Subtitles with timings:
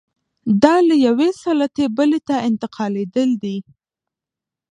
[0.63, 3.57] دا له یوې سلطې بلې ته انتقالېدل دي.